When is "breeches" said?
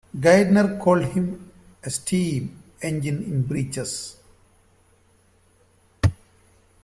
3.43-4.17